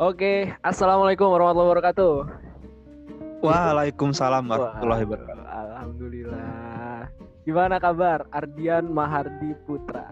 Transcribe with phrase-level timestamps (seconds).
[0.00, 2.14] Oke, assalamualaikum warahmatullahi wabarakatuh.
[3.44, 5.44] Waalaikumsalam warahmatullahi wabarakatuh.
[5.44, 7.04] Alhamdulillah.
[7.44, 10.08] Gimana kabar Ardian Mahardi Putra?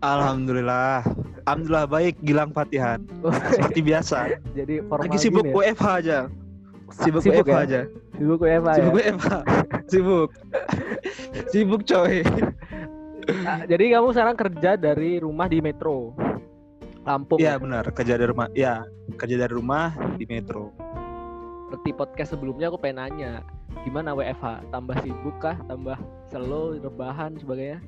[0.00, 1.04] Alhamdulillah.
[1.44, 3.04] Alhamdulillah baik Gilang Fatihan.
[3.60, 4.40] Seperti biasa.
[4.56, 5.52] Jadi formal Lagi sibuk ya?
[5.52, 6.18] WFH aja.
[6.96, 7.60] Sibuk, Sibuk WFH ya?
[7.60, 7.80] aja.
[8.16, 8.76] Sibuk WFH ya?
[8.80, 9.28] Sibuk WFH.
[9.92, 10.30] sibuk.
[11.52, 12.24] sibuk coy.
[13.44, 16.16] Ah, jadi kamu sekarang kerja dari rumah di Metro.
[17.06, 17.38] Lampung.
[17.38, 17.62] Iya ya?
[17.62, 18.46] benar, kerja dari rumah.
[18.50, 18.74] Iya,
[19.14, 20.74] kerja dari rumah di Metro.
[21.66, 23.32] Seperti podcast sebelumnya aku pengen nanya,
[23.82, 24.70] gimana WFH?
[24.70, 25.54] Tambah sibuk kah?
[25.64, 25.94] Tambah
[26.28, 27.78] slow, rebahan sebagainya?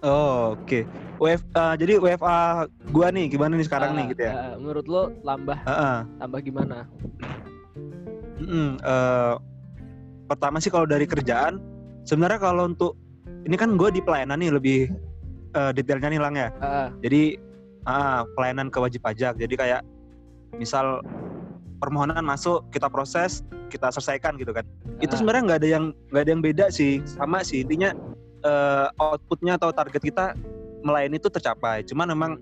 [0.00, 0.88] Oh, oke.
[1.20, 4.32] WF eh, jadi WFA gua nih gimana nih sekarang Ah, nih gitu ya.
[4.32, 5.98] ah, menurut lo tambah Heeh.
[6.16, 6.88] tambah gimana?
[8.40, 9.34] Mm-mm, eh,
[10.24, 11.60] pertama sih kalau dari kerjaan,
[12.08, 12.96] sebenarnya kalau untuk
[13.44, 14.78] ini kan gue di pelayanan nih lebih
[15.52, 16.48] eh, detailnya nih lang ya.
[16.64, 17.36] Ah, Jadi
[17.90, 19.34] ah, pelayanan ke wajib pajak.
[19.34, 19.82] Jadi kayak
[20.54, 21.02] misal
[21.82, 24.62] permohonan masuk kita proses kita selesaikan gitu kan.
[25.02, 25.18] Itu ah.
[25.18, 27.90] sebenarnya nggak ada yang nggak ada yang beda sih sama sih intinya
[28.46, 30.38] eh, outputnya atau target kita
[30.86, 31.82] melayani itu tercapai.
[31.82, 32.32] Cuman memang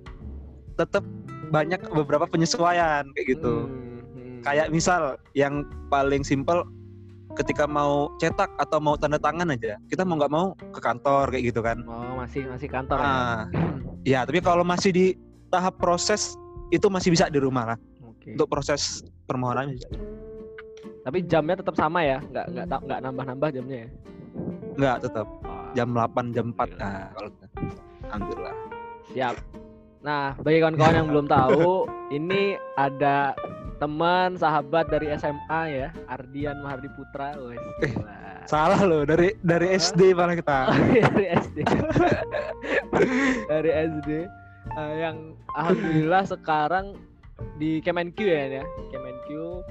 [0.79, 1.03] tetap
[1.51, 4.39] banyak beberapa penyesuaian kayak gitu Hmm, hmm.
[4.45, 6.63] kayak misal yang paling simpel
[7.37, 11.45] ketika mau cetak atau mau tanda tangan aja kita mau nggak mau ke kantor kayak
[11.53, 13.05] gitu kan Oh, masih masih kantor ya?
[13.05, 13.41] ah
[14.05, 15.07] ya tapi kalau masih di
[15.49, 16.37] tahap proses
[16.69, 18.33] itu masih bisa di rumah lah Oke.
[18.33, 19.89] untuk proses permohonan bisa.
[21.01, 22.21] Tapi jamnya tetap sama ya?
[22.23, 23.91] Nggak nggak nggak nambah-nambah jamnya ya?
[24.79, 26.79] nggak tetap Oh, jam 8 jam 4 Alhamdulillah.
[26.79, 27.31] nah kalau
[28.05, 28.57] alhamdulillah
[29.09, 29.35] Siap.
[29.99, 33.35] Nah, bagi kawan-kawan yang belum tahu, ini ada
[33.77, 37.35] teman sahabat dari SMA ya, Ardian Mahardi Putra.
[37.41, 37.97] Wes, Eh,
[38.47, 39.75] salah loh dari dari?
[39.75, 40.71] SD malah kita
[41.09, 41.57] dari SD.
[43.49, 44.11] dari SD
[44.69, 46.87] Eh, yang alhamdulillah sekarang
[47.57, 48.65] di Kemenq ya, ya.
[48.91, 49.27] Kemenq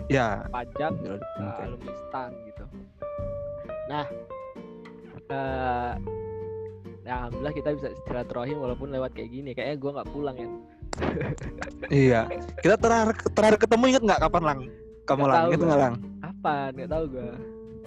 [0.07, 1.61] ya pajak uh, Oke.
[1.65, 2.65] alumni STAN gitu.
[3.87, 4.05] Nah,
[5.27, 5.93] eh
[7.03, 9.51] ya alhamdulillah kita bisa silaturahim walaupun lewat kayak gini.
[9.51, 10.49] Kayaknya gua nggak pulang ya.
[11.93, 12.21] iya
[12.57, 14.59] kita terakhir terakhir ketemu inget nggak kapan lang
[15.05, 15.65] kamu Nggak lang gua.
[15.67, 16.55] nggak lang Apa?
[16.73, 17.29] Nggak tahu gua.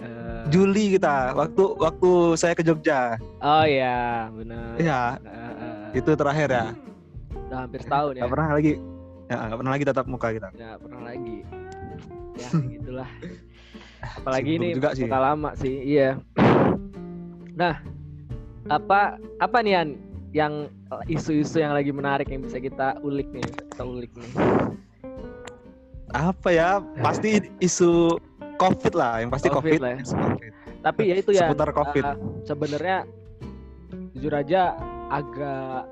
[0.01, 4.73] Eh, Juli kita waktu waktu saya ke Jogja oh ya, benar.
[4.79, 6.65] Iya Eh, eh, itu terakhir ya
[7.51, 8.23] udah hampir setahun ya.
[8.23, 8.73] Gak pernah lagi
[9.31, 11.37] ya nggak pernah lagi tatap muka kita Nggak pernah lagi.
[12.39, 13.09] Ya, gitulah.
[14.01, 15.07] Apalagi Sibuk ini juga sih.
[15.11, 15.75] lama sih.
[15.83, 16.09] Iya.
[17.59, 17.75] Nah,
[18.71, 19.89] apa apa nih An
[20.31, 20.71] yang
[21.11, 24.31] isu-isu yang lagi menarik yang bisa kita ulik nih, kita ulik nih.
[26.11, 28.19] apa ya pasti isu
[28.59, 30.03] covid lah yang pasti Covid covid, lah ya.
[30.03, 30.51] COVID.
[30.83, 33.07] Tapi ya itu ya seputar covid uh, sebenarnya
[34.11, 34.75] jujur aja
[35.07, 35.87] agak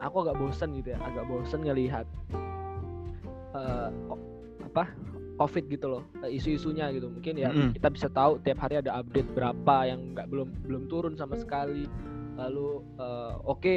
[0.00, 2.06] aku agak bosan gitu ya, agak bosan ngelihat
[4.08, 4.22] ko-
[4.64, 4.84] apa
[5.40, 7.08] covid gitu loh, eh, isu-isunya gitu.
[7.08, 7.72] Mungkin ya Mm-mm.
[7.72, 11.88] kita bisa tahu tiap hari ada update berapa yang nggak belum belum turun sama sekali.
[12.36, 13.76] Lalu eh, oke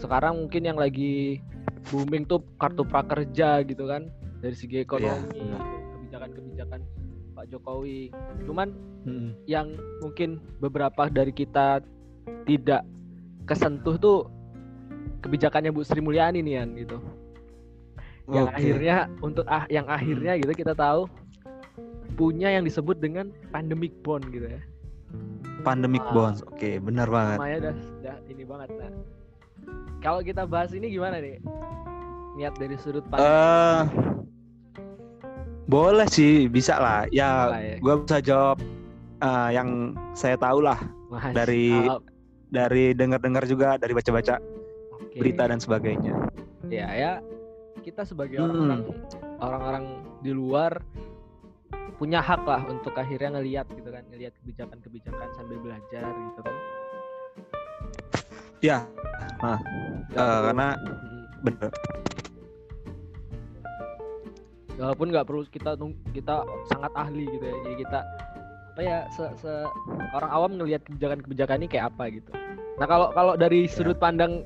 [0.00, 1.40] sekarang mungkin yang lagi
[1.88, 4.08] booming tuh kartu prakerja gitu kan
[4.40, 5.60] dari segi ekonomi, benar.
[5.98, 6.80] kebijakan-kebijakan
[7.34, 8.12] Pak Jokowi.
[8.44, 8.68] Cuman
[9.08, 9.30] Mm-mm.
[9.48, 9.72] yang
[10.04, 11.80] mungkin beberapa dari kita
[12.44, 12.84] tidak
[13.48, 14.18] kesentuh tuh
[15.24, 17.00] kebijakannya Bu Sri Mulyani nih Yan gitu.
[18.26, 18.56] Yang Oke.
[18.56, 21.08] akhirnya untuk ah yang akhirnya gitu kita tahu
[22.14, 24.60] punya yang disebut dengan pandemic bond gitu ya.
[25.62, 26.12] pandemic Ah.
[26.12, 28.90] bonds oke benar banget Namanya udah, udah ini banget nah.
[29.98, 31.40] Kalau kita bahas ini gimana nih?
[32.36, 33.80] Niat dari sudut pandang eh
[35.64, 37.76] boleh sih bisa lah ya lah ya.
[37.80, 38.58] gua bisa jawab
[39.18, 39.68] eh, yang
[40.12, 40.76] saya tahu lah
[41.08, 41.88] Mas, dari-
[42.46, 44.36] dari dengar-dengar juga dari baca-baca
[45.14, 45.20] oke.
[45.20, 46.12] berita dan sebagainya
[46.66, 47.12] ya ya
[47.80, 48.82] kita sebagai Hmm.
[49.38, 49.84] orang-orang
[50.18, 50.82] di luar
[51.94, 56.56] punya hak lah untuk akhirnya ngelihat gitu kan ngelihat kebijakan-kebijakan sambil belajar gitu kan
[58.58, 58.78] ya
[59.38, 59.60] Nggak
[60.10, 61.22] eh, perlu- karena Mm.
[61.44, 61.70] bener
[64.74, 65.70] walaupun nggak perlu kita
[66.10, 66.34] kita
[66.66, 68.00] sangat ahli gitu ya jadi kita
[68.74, 69.70] apa ya se, se-
[70.10, 72.32] orang awam ngelihat kebijakan-kebijakan ini kayak apa gitu
[72.74, 74.42] nah kalau kalau dari sudut pandang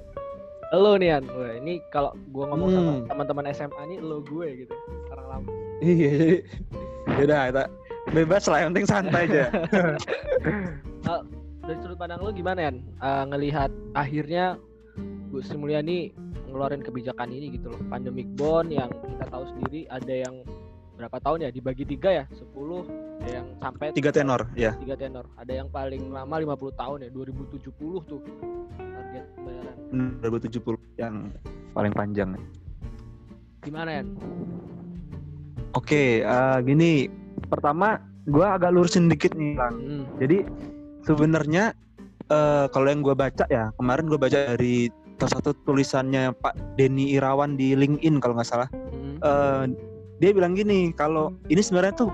[0.77, 1.25] lo nih An.
[1.33, 3.07] Wah, ini kalau gua ngomong sama Hmm.
[3.09, 4.75] teman-teman SMA ini lo gue gitu
[5.09, 5.51] orang lama.
[5.81, 6.37] Iya jadi
[7.19, 7.65] yaudah kita
[8.13, 9.45] bebas lah yang penting santai aja.
[11.69, 12.73] Dari sudut pandang lo gimana ya
[13.29, 14.57] ngelihat akhirnya
[15.29, 16.13] Bu Sri Mulyani
[16.49, 20.41] ngeluarin kebijakan ini gitu loh pandemic bond yang kita tahu sendiri ada yang
[20.99, 25.31] berapa tahun ya dibagi tiga ya 10 ada yang sampai tiga tenor ya tiga tenor
[25.39, 27.71] ada yang paling lama 50 tahun ya 2070
[28.11, 28.21] tuh
[28.75, 29.77] target pembayaran
[30.21, 31.15] 2070 yang
[31.73, 32.35] paling panjang
[33.63, 34.03] Gimana ya?
[35.75, 37.11] Oke, eh, gini.
[37.53, 37.99] Pertama,
[38.31, 39.77] gua agak lurusin dikit nih, Bang.
[39.77, 40.05] Hmm.
[40.23, 40.47] Jadi
[41.05, 41.75] sebenarnya
[42.29, 47.19] eh, kalau yang gua baca ya, kemarin gua baca dari salah satu tulisannya Pak Denny
[47.19, 48.69] Irawan di LinkedIn kalau nggak salah.
[48.73, 49.19] Hmm.
[49.21, 49.65] Eh,
[50.19, 52.11] dia bilang gini, kalau ini sebenarnya tuh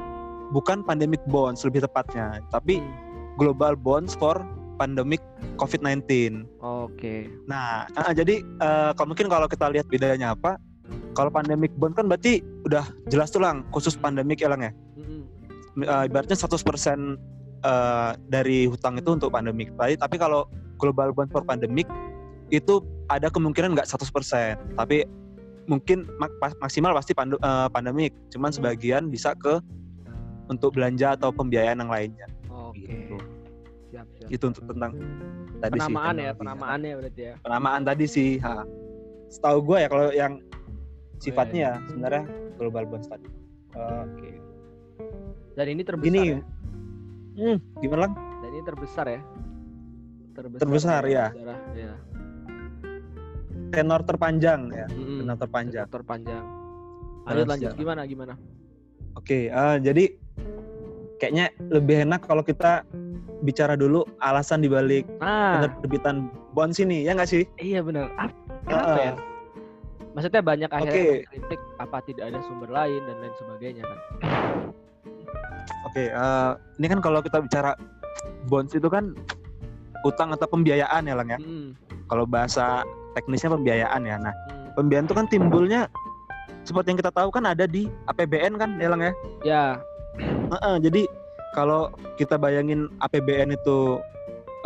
[0.52, 2.92] bukan pandemic bonds lebih tepatnya, tapi Hmm.
[3.40, 4.38] global bonds for
[4.76, 5.22] pandemic
[5.56, 6.44] COVID-19.
[6.60, 7.30] Oke.
[7.46, 10.58] Nah, ah, jadi eh, kalau mungkin kalau kita lihat bedanya apa,
[11.14, 14.72] kalau pandemic bond kan berarti udah jelas tuh lang, khusus pandemic ya lang ya.
[14.98, 15.24] Hmm.
[15.80, 17.16] Eh, ibaratnya 100%
[17.64, 19.72] eh, dari hutang itu untuk pandemic.
[19.78, 20.44] Tapi, tapi kalau
[20.76, 21.88] global bond for pandemic
[22.52, 25.06] itu ada kemungkinan nggak 100%, tapi
[25.64, 28.12] mungkin mak- maksimal pasti pandu- eh, pandemic.
[28.30, 28.56] Cuman Hmm.
[28.60, 29.60] sebagian bisa ke
[30.46, 32.26] untuk belanja atau pembiayaan yang lainnya.
[32.48, 32.84] Oke.
[32.84, 33.16] Gitu.
[33.90, 34.28] Siap, siap.
[34.28, 34.92] Itu untuk tentang
[35.58, 36.40] tadi sih, Penamaan ya, teknologi.
[36.40, 37.34] penamaannya berarti ya.
[37.40, 38.30] penamaan tadi sih.
[38.42, 38.64] Ha.
[39.30, 40.32] Setahu gue ya kalau yang
[41.18, 41.72] sifatnya iya.
[41.72, 42.22] ya sebenarnya
[42.60, 43.28] global bonds tadi.
[43.74, 44.30] Eh, Oke.
[45.54, 46.38] Dan ini terbesar gini, ya?
[47.38, 48.12] hmm, gimana lang?
[48.42, 49.20] Dan ini terbesar ya?
[50.34, 51.26] Terbesar, Terbesar, ya.
[51.30, 51.94] sejarah, ya.
[53.74, 54.86] Tenor terpanjang ya.
[54.88, 55.18] Mm-mm.
[55.20, 55.84] Tenor terpanjang.
[55.84, 56.44] Tenor terpanjang.
[56.44, 57.80] Dalam Lanjut lanjut sejarah.
[57.80, 58.34] gimana gimana?
[59.14, 60.04] Oke, eh, jadi
[61.16, 62.82] kayaknya lebih enak kalau kita
[63.40, 67.44] bicara dulu alasan dibalik Nah, penerbitan bonds ini, ya nggak sih?
[67.56, 68.10] iya benar.
[68.14, 68.28] Ah,
[68.64, 69.14] Kenapa Eh, ya?
[70.14, 73.98] Maksudnya banyak akhirnya yang kritik apa tidak ada sumber lain dan lain sebagainya kan.
[75.84, 77.74] Oke, eh, ini kan kalau kita bicara
[78.46, 79.14] bonds itu kan
[80.02, 81.38] utang atau pembiayaan ya, Lang ya.
[81.38, 81.74] Mm,
[82.04, 84.16] Kalau bahasa teknisnya pembiayaan ya.
[84.18, 84.74] Nah, mm.
[84.76, 85.86] pembiayaan itu kan timbulnya
[86.64, 89.12] seperti yang kita tahu kan ada di APBN kan ya Lang ya.
[89.44, 89.64] Ya,
[90.18, 91.02] Heeh, jadi
[91.54, 93.98] kalau kita bayangin APBN itu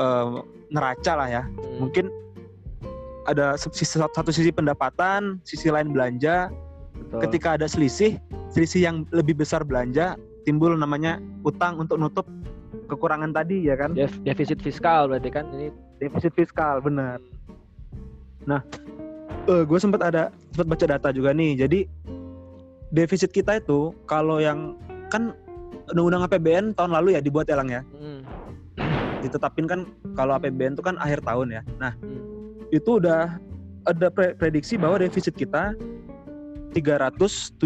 [0.00, 0.28] eh,
[0.68, 2.12] neraca lah ya, mm, mungkin
[3.28, 6.48] ada satu sisi pendapatan, sisi lain belanja.
[6.96, 7.20] betul.
[7.28, 8.16] Ketika ada selisih,
[8.48, 10.16] selisih yang lebih besar belanja,
[10.48, 12.24] timbul namanya utang untuk nutup
[12.88, 13.92] kekurangan tadi ya kan?
[13.92, 15.68] Def- defisit fiskal berarti kan ini
[16.00, 17.20] Defisit fiskal benar.
[19.48, 21.60] Eh, gue sempat ada sempat baca data juga nih.
[21.64, 21.88] Jadi
[22.92, 24.76] defisit kita itu kalau yang
[25.12, 25.32] kan
[25.92, 27.80] undang-undang APBN tahun lalu ya dibuat ya Lang ya.
[27.96, 28.20] mm,
[29.24, 29.80] Ditetapin kan
[30.12, 31.62] kalau APBN itu kan akhir tahun ya.
[31.80, 33.40] Nah, mm, itu udah
[33.88, 35.72] ada pre- prediksi bahwa defisit kita
[36.76, 37.56] 307,2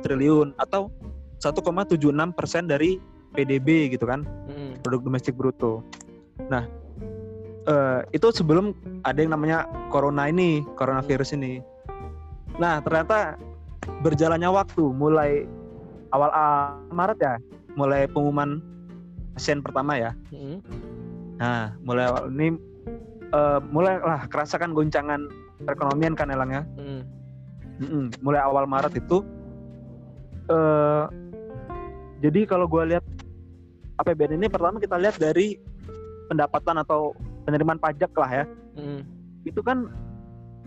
[0.00, 0.88] triliun atau
[1.36, 2.96] 1,76 persen dari
[3.36, 5.84] PDB gitu kan mm, produk domestik bruto.
[6.48, 6.64] Nah
[7.66, 8.72] eh, itu sebelum
[9.04, 11.60] ada yang namanya corona ini coronavirus ini.
[12.60, 13.36] Nah ternyata
[14.04, 15.44] berjalannya waktu mulai
[16.14, 17.34] awal ah, Maret ya
[17.74, 18.62] mulai pengumuman
[19.34, 20.12] pasien pertama ya.
[20.30, 20.58] mm,
[21.42, 22.54] Nah mulai awal ini
[23.34, 25.26] eh, mulailah kerasakan goncangan
[25.66, 26.62] perekonomian kan Elang ya.
[26.78, 27.02] mm.
[27.74, 29.26] Mm-mm, mulai awal Maret itu
[30.46, 31.04] eh
[32.22, 33.04] jadi kalau gue lihat
[33.98, 35.58] APBN ini pertama kita lihat dari
[36.30, 37.12] pendapatan atau
[37.44, 38.44] penerimaan pajak lah ya
[38.74, 39.00] mm.
[39.44, 39.88] itu kan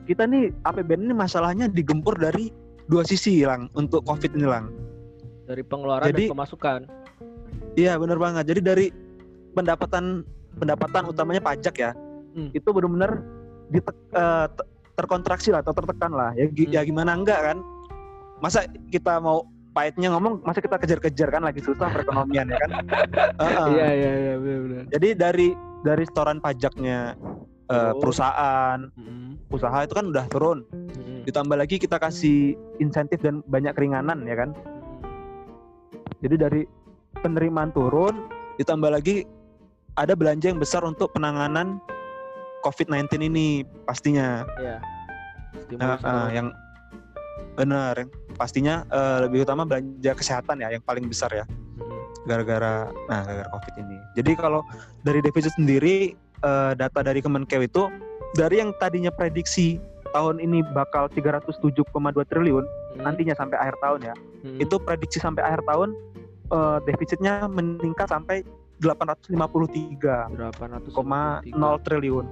[0.03, 2.47] kita nih APBN ini masalahnya digempur dari
[2.85, 4.71] dua sisi lang untuk COVID ini lang
[5.43, 6.79] Dari pengeluaran Jadi- dan pemasukan.
[7.73, 8.85] iya bener banget jadi dari
[9.51, 11.91] pendapatan pendapatan utamanya pajak ya
[12.29, 12.53] Hmm.
[12.53, 13.25] itu benar-benar
[13.71, 13.81] eh,
[14.47, 16.75] te- terkontraksi lah atau tertekan lah ya, gi- Hmm.
[16.75, 17.57] ya gimana enggak kan
[18.37, 19.41] masa kita mau
[19.71, 22.69] pahitnya ngomong masa kita kejar-kejar kan lagi susah perekonomian ya kan
[23.41, 23.67] Heeh.
[23.71, 24.83] Iya iya iya benar-benar.
[24.87, 25.47] jadi dari
[25.83, 27.13] dari setoran pajaknya
[27.67, 27.99] eh, Oh.
[27.99, 28.79] perusahaan.
[28.95, 30.63] Mm, usaha itu kan udah turun.
[30.71, 34.55] Mm, ditambah lagi kita kasih insentif dan banyak keringanan ya kan?
[36.23, 36.61] Jadi dari
[37.19, 39.27] penerimaan turun ditambah lagi
[39.99, 41.83] ada belanja yang besar untuk penanganan
[42.63, 44.47] COVID-19 ini pastinya.
[44.57, 44.77] Iya.
[44.79, 46.31] Nah, Stimulus ekonomi.
[46.37, 46.47] yang
[47.57, 47.95] benar
[48.37, 51.45] pastinya eh, lebih utama belanja kesehatan ya yang paling besar ya
[52.27, 54.61] gara-gara nah gara-gara covid ini jadi kalau
[55.07, 57.87] dari defisit sendiri eh, data dari Kemenkeu itu
[58.35, 59.79] dari yang tadinya prediksi
[60.11, 61.87] tahun ini bakal 307,2
[62.27, 64.59] triliun mm, nantinya sampai akhir tahun ya mm.
[64.59, 65.95] itu prediksi sampai akhir tahun
[66.51, 68.43] eh, defisitnya meningkat sampai
[68.77, 69.33] 853,0
[70.37, 72.25] 800 triliun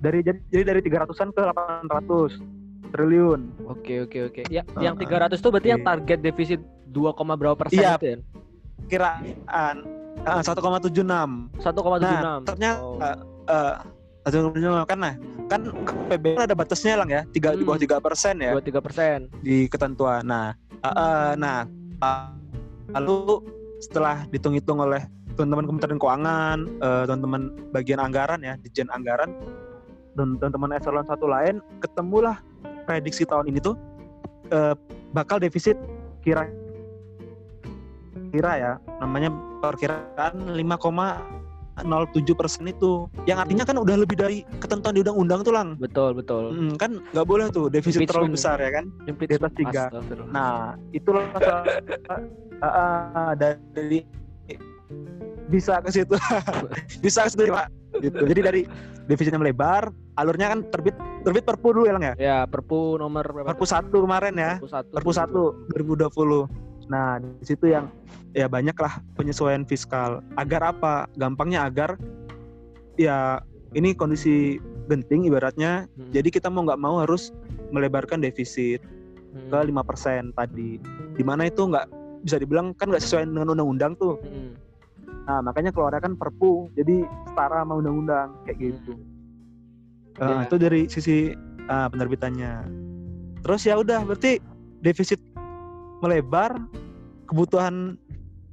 [0.00, 1.40] dari jadi, jadi dari 300-an ke
[1.88, 2.64] 800
[2.94, 4.42] triliun Oke oke oke.
[4.52, 5.88] Ya, Uh, yang 300 itu berarti yang oke.
[5.88, 6.60] target defisit
[6.94, 7.92] 2, berapa persen Iya.
[7.98, 8.16] itu ya?
[8.86, 9.84] Kiraan
[10.24, 12.00] eh, 1,76 1,76.
[12.00, 12.98] Nah, ternyata Oh.
[13.50, 13.74] eh,
[14.24, 14.48] satu
[14.88, 15.14] kan nah
[15.52, 15.60] kan
[16.08, 17.84] PBN ada batasnya lang ya tiga di bawah Hmm.
[17.84, 19.18] tiga persen ya 23 persen.
[19.44, 20.24] di ketentuan.
[20.24, 21.68] Nah, eh, eh, nah
[22.00, 22.28] eh,
[22.96, 23.44] lalu
[23.84, 25.04] setelah dihitung-hitung oleh
[25.36, 27.42] teman-teman Kementerian Keuangan, eh, teman-teman
[27.74, 29.34] bagian anggaran ya, Dijen Anggaran,
[30.16, 32.40] dan teman-teman eselon satu lain, ketemulah
[32.88, 33.76] prediksi tahun ini tuh
[34.48, 34.72] eh,
[35.12, 35.76] bakal defisit
[36.24, 36.48] kira
[38.34, 39.30] kira ya namanya
[39.62, 45.68] perkiraan 5,07 persen itu yang artinya kan udah lebih dari ketentuan di undang-undang tuh lang
[45.78, 46.50] Betul, betul.
[46.50, 49.46] Hmm, kan nggak boleh tuh defisit terlalu besar ya kan Impeachment.
[49.46, 49.82] atas tiga.
[50.34, 54.02] Nah, itulah uh, uh, dari
[55.48, 56.16] bisa ke situ.
[57.04, 57.68] bisa ke situ, Pak.
[58.00, 58.18] Gitu.
[58.26, 58.62] Jadi dari
[59.06, 62.14] defisitnya melebar, alurnya kan terbit terbit Perpu dulu ya, Lang ya.
[62.16, 63.52] Ya, Perpu nomor berapa?
[63.52, 64.52] Perpu 1 kemarin ya.
[64.58, 65.52] Perpu satu.
[65.72, 66.90] Perpu 1 2020.
[66.92, 67.88] Nah, di situ yang
[68.34, 70.20] ya banyak lah penyesuaian fiskal.
[70.36, 71.06] Agar apa?
[71.16, 71.96] Gampangnya agar
[72.98, 73.40] ya
[73.74, 74.58] ini kondisi
[74.90, 75.86] genting ibaratnya.
[75.96, 76.10] Hmm.
[76.10, 77.30] Jadi kita mau nggak mau harus
[77.70, 78.82] melebarkan defisit
[79.34, 79.50] Hmm.
[79.50, 80.78] ke 5% tadi.
[81.18, 81.90] Di mana itu nggak
[82.22, 84.14] bisa dibilang kan nggak sesuai dengan undang-undang tuh.
[84.22, 84.54] Hmm.
[85.26, 88.94] Nah makanya keluarnya kan perpu, jadi setara sama undang-undang kayak gitu.
[88.94, 90.22] Hmm.
[90.22, 90.46] Eh, Ya.
[90.46, 91.34] Itu dari sisi
[91.66, 92.52] ah, penerbitannya.
[93.42, 94.38] Terus ya udah berarti
[94.86, 95.18] defisit
[95.98, 96.54] melebar,
[97.26, 97.98] kebutuhan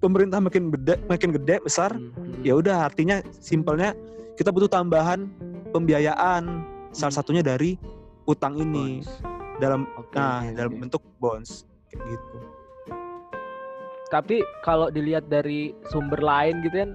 [0.02, 1.94] pemerintah makin gede, makin gede besar.
[1.94, 2.10] Hmm.
[2.12, 2.42] Hmm.
[2.42, 3.94] Ya udah artinya simpelnya
[4.36, 5.30] kita butuh tambahan
[5.72, 6.66] pembiayaan.
[6.92, 7.20] Salah Hmm.
[7.22, 7.78] satunya dari
[8.26, 9.10] utang ini Bonds.
[9.58, 12.38] dalam Oke, nah oke, dalam bentuk bonds kayak gitu.
[14.10, 16.92] Tapi kalau dilihat dari sumber lain gitu kan,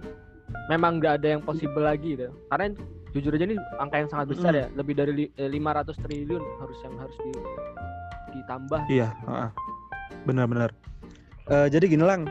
[0.69, 2.29] memang nggak ada yang possible lagi gitu.
[2.51, 2.77] Karena
[3.11, 4.61] jujur aja ini angka yang sangat besar Mm.
[4.61, 7.33] ya, lebih dari li- eh, 500 triliun harus yang harus di,
[8.35, 8.81] ditambah.
[8.93, 9.49] Iya, heeh.
[10.23, 10.71] benar-benar.
[11.47, 12.27] Eh, jadi gini lang,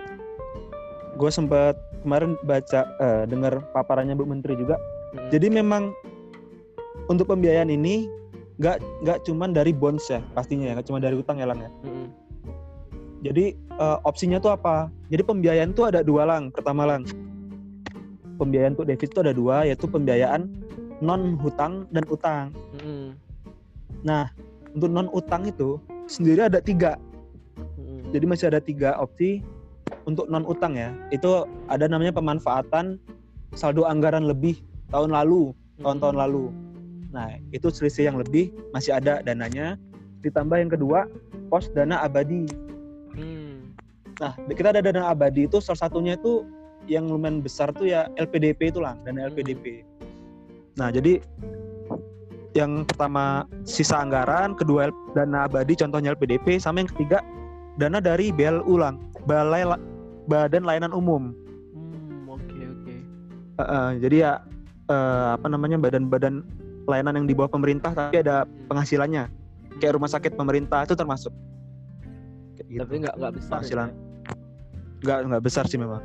[1.15, 4.75] gue sempat kemarin baca eh, dengar paparannya Bu Menteri juga.
[5.15, 5.29] Mm.
[5.31, 5.83] Jadi memang
[7.07, 8.11] untuk pembiayaan ini
[8.55, 11.71] nggak nggak cuman dari bonds ya pastinya ya, nggak cuma dari utang ya lang ya.
[11.87, 12.07] Mm-mm.
[13.25, 14.91] Jadi eh, opsinya tuh apa?
[15.09, 16.51] Jadi pembiayaan tuh ada dua lang.
[16.51, 17.07] Pertama lang,
[18.37, 20.51] pembiayaan untuk defisit tuh ada dua, yaitu pembiayaan
[20.99, 22.51] non hutang dan utang.
[22.79, 23.15] Mm-mm.
[24.03, 24.29] Nah,
[24.75, 26.99] untuk non utang itu sendiri ada tiga.
[27.57, 28.11] Mm-mm.
[28.11, 29.41] Jadi masih ada tiga opsi
[30.05, 30.93] untuk non utang ya.
[31.09, 32.97] Itu ada namanya pemanfaatan
[33.53, 36.45] saldo anggaran lebih tahun lalu, tahun-tahun lalu.
[37.11, 39.79] Nah, itu selisih yang lebih masih ada dananya.
[40.21, 41.05] Ditambah yang kedua,
[41.47, 42.49] pos dana abadi.
[43.15, 43.71] Mm.
[44.19, 46.43] Nah, kita ada dana abadi itu salah satunya itu
[46.85, 49.29] yang lumayan besar tuh ya LPDP itu lah, dana Hmm.
[49.33, 49.81] LPDP.
[50.77, 51.23] Nah, jadi
[52.55, 57.19] yang pertama sisa anggaran, kedua dana abadi contohnya LPDP, sama yang ketiga
[57.75, 59.81] dana dari BLU lang, Balai La-
[60.25, 61.33] Badan Layanan Umum.
[61.73, 62.93] Hmm, oke oke.
[63.55, 64.31] Eh, eh, jadi ya
[64.89, 66.41] eh, apa namanya badan-badan
[66.85, 69.29] layanan yang di bawah pemerintah tapi ada penghasilannya.
[69.81, 71.33] Kayak rumah sakit pemerintah itu termasuk.
[72.57, 72.81] Kayak gitu.
[72.85, 73.51] Tapi nggak nggak besar.
[73.59, 73.87] Penghasilan.
[73.89, 73.95] ya?
[75.05, 76.01] Nggak nggak besar sih memang.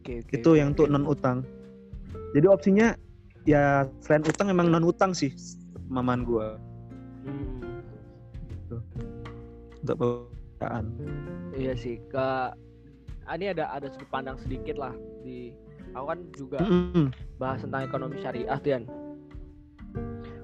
[0.00, 0.32] Oke oke.
[0.32, 1.44] itu yang untuk non utang
[2.32, 2.96] jadi opsinya
[3.44, 5.28] ya selain utang memang non utang sih
[5.92, 6.56] maman gua
[7.20, 7.60] Hmm.
[9.84, 10.84] untuk pembiayaan
[11.50, 12.26] Iya sih, ke
[13.26, 15.54] ah, ini ada ada sudut pandang sedikit lah di
[15.94, 17.06] aku kan juga Mm-mm.
[17.38, 18.84] bahas tentang ekonomi syariah tuh Yan.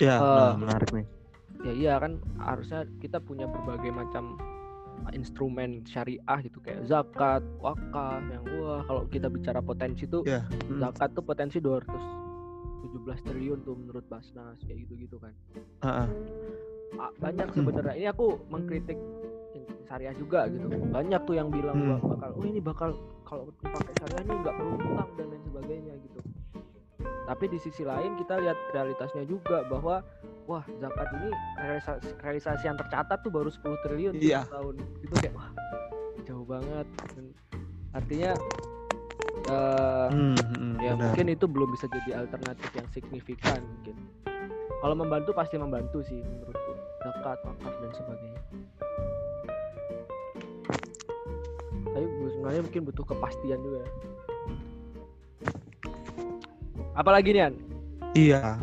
[0.03, 1.07] ya Eh, nah, menarik nih
[1.65, 4.39] Ya iya kan harusnya kita punya berbagai macam
[5.11, 10.79] instrumen syariah gitu kayak zakat, wakaf yang wah kalau kita bicara potensi tuh ya mm.
[10.79, 15.33] zakat tuh potensi 217 triliun tuh menurut Basnas kayak gitu-gitu kan.
[15.83, 16.07] Ah,
[17.19, 18.99] banyak sebenarnya ini aku mengkritik
[19.87, 20.67] syariah juga gitu.
[20.69, 21.91] Banyak tuh yang bilang Hmm.
[21.93, 22.91] bak- bakal oh ini bakal
[23.23, 26.19] kalau dipakai syariah ini nggak perlu utang dan lain sebagainya gitu.
[27.27, 29.99] Tapi di sisi lain kita lihat realitasnya juga bahwa
[30.45, 34.47] wah zakat ini realisasi, realisasi yang tercatat tuh baru 10 triliun Iya.
[34.47, 35.51] tahun itu kayak wah
[36.23, 36.87] jauh banget.
[37.13, 37.25] Dan
[37.93, 38.31] artinya
[39.47, 41.03] eh, Mm, mm, ya benar.
[41.05, 43.95] mungkin itu belum bisa jadi alternatif yang signifikan mungkin.
[44.77, 46.73] Kalau membantu pasti membantu sih menurutku.
[46.99, 48.41] Zakat wakaf dan sebagainya
[52.47, 53.83] sebenarnya mungkin butuh kepastian juga.
[56.95, 57.55] Apalagi nih An?
[58.15, 58.55] iya.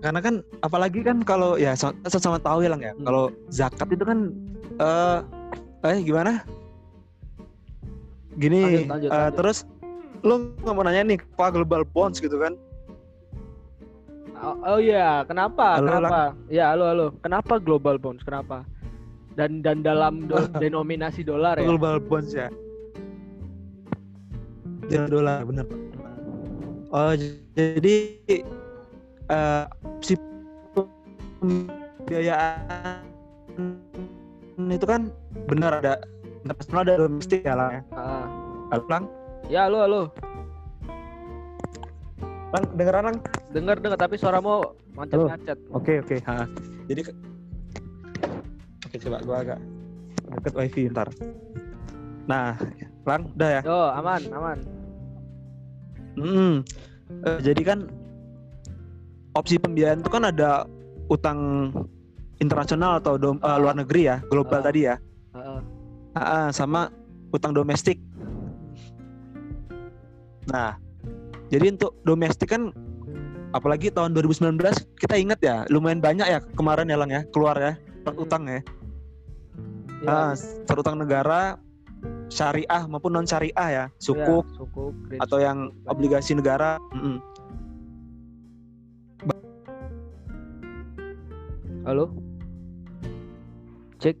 [0.00, 0.34] Karena kan
[0.64, 2.96] apalagi kan kalau ya sama, sama tahu ya lang ya.
[2.96, 3.04] Hmm.
[3.04, 4.32] kalau zakat itu kan
[4.80, 5.20] eh
[5.84, 6.40] eh gimana?
[8.40, 9.36] Gini Lanjut, lanjut, eh, lanjut.
[9.36, 9.58] terus
[10.24, 10.34] lu
[10.64, 12.56] nggak mau nanya nih apa global bonds gitu kan?
[14.40, 15.76] Oh, oh iya kenapa?
[15.76, 16.20] Halo, kenapa?
[16.48, 17.06] Ya halo halo.
[17.20, 18.24] Kenapa global bonds?
[18.24, 18.64] Kenapa
[19.38, 21.70] dan dan dalam do- denominasi dolar ya.
[21.70, 22.50] Global bonds ya.
[24.90, 25.68] Ya dolar bener
[26.88, 27.12] oh
[27.52, 27.96] jadi
[29.28, 29.64] eh
[30.00, 30.16] si
[31.44, 33.04] pembiayaan
[34.72, 35.12] itu kan
[35.44, 36.00] benar ada
[36.44, 37.82] internasional ada domestik ya lah ya?
[37.92, 38.26] Ah.
[38.68, 39.04] Halo, lang?
[39.48, 40.00] Ya halo halo.
[42.48, 43.16] Lang dengeran lang?
[43.52, 45.60] Dengar dengar tapi suaramu macet-macet.
[45.72, 46.48] Oke oke ha.
[46.88, 47.04] jadi
[48.88, 49.60] Oke, coba gua agak
[50.40, 51.12] deket wifi ntar.
[52.24, 52.56] Nah,
[53.04, 53.60] Lang, udah ya.
[53.64, 54.58] Yo, aman, aman.
[56.16, 56.54] Hmm.
[57.24, 57.78] Eh, jadi kan
[59.36, 60.64] opsi pembiayaan itu kan ada
[61.12, 61.68] utang
[62.40, 64.64] internasional atau dom- eh, luar negeri ya, global Ah.
[64.64, 64.96] tadi ya.
[65.36, 65.60] Heeh.
[66.16, 66.88] Ah, ah, sama
[67.28, 68.00] utang domestik.
[70.48, 70.80] Nah,
[71.52, 72.72] jadi untuk domestik kan
[73.52, 77.76] apalagi tahun 2019 kita ingat ya, lumayan banyak ya kemarin ya Lang ya, keluar ya
[78.16, 78.64] utang ya.
[79.98, 80.32] Ya, Ah,
[80.64, 81.58] terutang negara
[82.30, 86.78] syariah maupun non syariah ya, sukuk ya, sukuk atau yang sukuk, obligasi negara.
[86.94, 87.18] Mm-mm.
[91.82, 92.12] Halo?
[93.98, 94.14] Cek.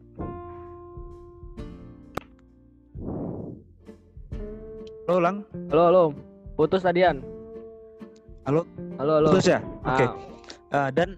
[5.06, 5.36] Halo Lang,
[5.70, 6.02] Halo, halo.
[6.52, 7.22] Putus tadian.
[8.44, 8.64] Halo?
[8.98, 9.28] Halo, halo.
[9.30, 9.60] putus ya?
[9.86, 10.04] Oke.
[10.04, 10.12] Ah,
[10.68, 11.14] Ah, dan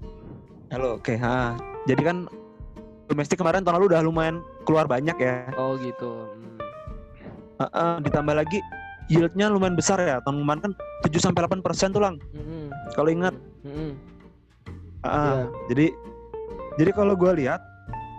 [0.69, 1.15] halo, oke.
[1.19, 1.57] ah.
[1.89, 2.17] Jadi kan
[3.09, 5.49] domestik kemarin tahun lalu udah lumayan keluar banyak ya.
[5.57, 6.29] oh gitu.
[6.31, 6.59] Hmm.
[7.61, 8.59] Ah, ah, ditambah lagi
[9.13, 10.23] yieldnya lumayan besar ya.
[10.25, 10.73] Tahun kemarin kan
[11.05, 12.17] 7 sampai 8 persen tuh lang.
[12.33, 12.73] Mm-mm.
[12.97, 13.35] Kalau ingat.
[13.67, 13.93] Mm-mm.
[15.05, 15.21] Ah, ah.
[15.21, 15.45] Iya.
[15.73, 15.87] Jadi
[16.79, 17.61] jadi kalau gue lihat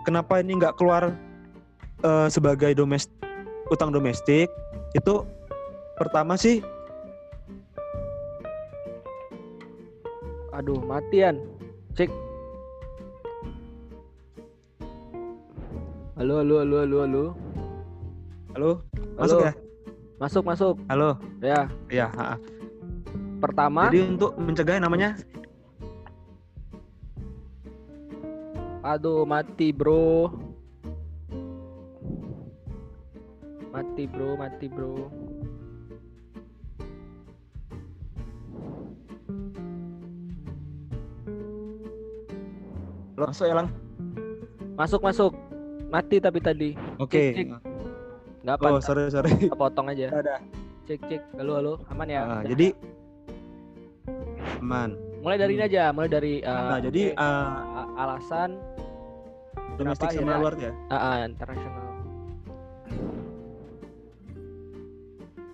[0.06, 1.10] kenapa ini nggak keluar
[2.04, 3.10] eh, sebagai domestik
[3.72, 4.52] utang domestik
[4.92, 5.24] itu
[5.96, 6.60] pertama sih
[10.52, 11.40] Aduh, matian.
[11.96, 12.12] Cek.
[16.22, 17.24] Halo, halo, halo, halo, halo.
[18.54, 18.70] halo
[19.18, 19.50] masuk Halo.
[19.50, 19.52] ya
[20.22, 20.74] Masuk, masuk.
[20.86, 22.38] halo Ya, ya ah, ah.
[23.42, 23.90] pertama.
[23.90, 25.18] jadi untuk mencegah namanya
[28.86, 30.30] Aduh, mati, Bro.
[33.74, 35.10] Mati, Bro, mati, Bro.
[43.18, 43.74] masuk ya lang
[44.78, 45.41] Masuk, masuk.
[45.92, 46.70] Mati tapi tadi.
[46.96, 47.46] oke Cek, cek.
[48.42, 50.08] Nggak apa, oh sorry sorry kita potong aja.
[50.08, 50.40] ada
[50.88, 51.22] Cek, cek.
[51.36, 51.72] Halo, halo.
[51.92, 52.20] Aman ya?
[52.24, 52.48] Udah.
[52.48, 52.66] jadi
[54.58, 54.90] aman
[55.22, 57.46] mulai dari ini aja, mulai dari uh, nah jadi eh,
[57.78, 58.58] a- alasan
[59.78, 61.86] domestik sama luar ya ah, ah, internasional.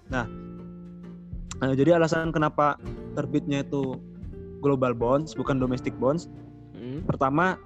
[0.08, 0.24] Nah,
[1.76, 2.80] jadi alasan kenapa
[3.12, 4.00] terbitnya itu
[4.64, 6.30] global bonds bukan domestic bonds
[6.72, 7.02] Mm.
[7.04, 7.58] pertama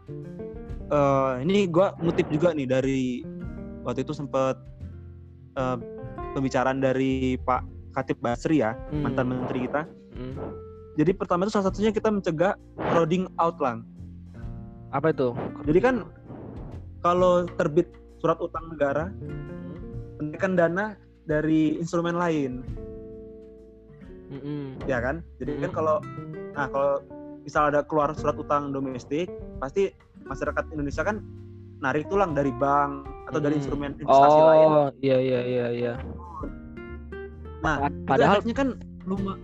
[0.92, 3.24] eh, ini gua ngutip juga nih dari
[3.82, 4.60] waktu itu sempat
[5.56, 5.76] eh,
[6.32, 7.60] pembicaraan dari Pak
[7.92, 9.02] Katib Basri ya Mm.
[9.02, 10.34] mantan menteri kita Mm.
[10.96, 12.54] jadi pertama itu salah satunya kita mencegah
[12.92, 13.84] crowding out lang
[14.92, 15.32] Apa itu?
[15.64, 15.96] jadi kan
[17.00, 17.88] kalau terbit
[18.20, 19.80] surat utang negara Mm.
[20.16, 20.86] pendidikan dana
[21.24, 22.60] dari instrumen lain
[24.32, 24.80] Mm-mm.
[24.88, 25.76] ya kan jadi kan Mm.
[25.76, 25.96] kalau
[26.52, 26.92] nah kalau
[27.42, 29.28] misal ada keluar surat utang domestik
[29.58, 29.92] pasti
[30.24, 31.20] masyarakat Indonesia kan
[31.78, 33.60] narik tulang dari bank atau dari Mm.
[33.60, 35.94] instrumen investasi lain Oh, iya iya iya iya.
[37.60, 39.34] nah Padahal kan luma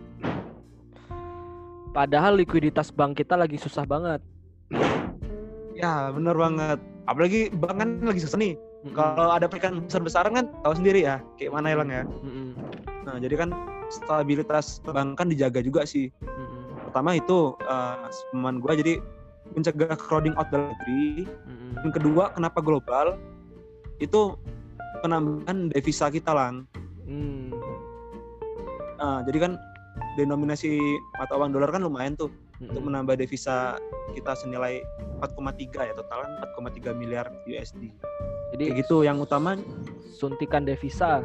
[1.91, 4.23] padahal likuiditas bank kita lagi susah banget.
[5.73, 8.95] ya bener banget apalagi bank kan lagi susah nih Mm-mm.
[8.95, 12.49] kalau ada pekan besar besaran kan tahu sendiri ya kayak mana ya lang ya Mm-mm.
[13.03, 13.51] nah jadi kan
[13.89, 16.91] stabilitas bank kan dijaga juga sih Mm-mm.
[16.91, 18.99] pertama itu uh, pemahaman gua jadi
[19.53, 21.73] mencegah crowding out dalam negeri Mm-mm.
[21.81, 23.17] yang kedua kenapa global
[23.99, 24.35] itu
[25.01, 26.67] penambahan devisa kita lang
[27.05, 27.57] Mm.
[28.99, 29.53] Nah, jadi kan
[30.15, 30.77] denominasi
[31.17, 32.29] mata uang dolar kan lumayan tuh
[32.61, 32.85] untuk Mm-mm.
[32.85, 33.81] menambah devisa
[34.13, 34.85] kita senilai
[35.25, 37.89] 4,3 ya totalan 4,3 miliar USD.
[38.53, 39.57] Jadi Kayak gitu yang utama
[40.13, 41.25] suntikan devisa.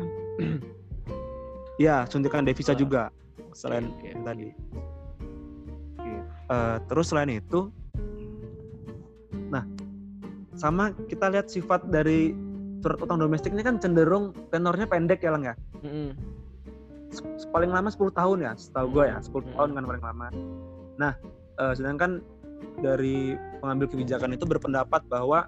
[1.76, 2.80] ya suntikan devisa Ah.
[2.80, 3.02] juga
[3.52, 4.28] selain yang oke.
[4.30, 4.50] tadi.
[6.48, 7.72] Eh, terus selain itu
[10.54, 12.34] sama kita lihat sifat dari
[12.80, 15.56] surat utang domestik ini kan cenderung tenornya pendek ya lang ya.
[17.10, 19.54] S- paling lama 10 tahun ya setahu gue ya 10 Hmm.
[19.56, 20.28] tahun kan paling lama
[20.96, 21.14] nah
[21.58, 22.20] eh, sedangkan
[22.80, 25.46] dari pengambil kebijakan itu berpendapat bahwa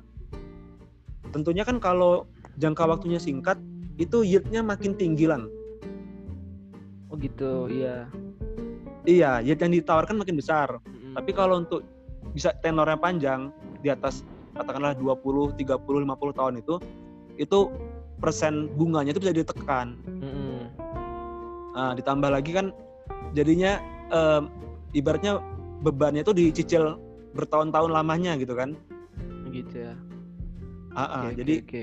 [1.32, 2.24] tentunya kan kalau
[2.56, 3.58] jangka waktunya singkat
[3.98, 5.50] itu yieldnya makin tinggi lang
[7.06, 8.10] Oh gitu, iya.
[9.06, 11.14] iya yield yang ditawarkan makin besar Mm-mm.
[11.16, 11.86] tapi kalau untuk
[12.32, 16.76] bisa tenornya panjang di atas katakanlah 20, 30, 50 tahun itu
[17.36, 17.60] itu
[18.24, 20.72] persen bunganya itu bisa ditekan Mm-mm.
[21.76, 22.72] Nah, ditambah lagi kan
[23.36, 24.48] jadinya em,
[24.96, 25.44] ibaratnya
[25.84, 26.96] bebannya itu dicicil
[27.36, 28.80] bertahun-tahun lamanya gitu kan.
[29.52, 29.94] gitu ya.
[30.96, 31.82] Ah, oke, jadi oke.